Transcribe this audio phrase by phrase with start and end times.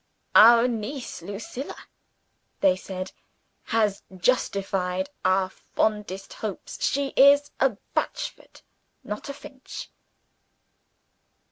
[0.33, 1.77] "Our niece Lucilla,"
[2.61, 3.11] they said,
[3.65, 8.63] "has justified our fondest hopes she is a Batchford,
[9.03, 9.91] not a Finch!"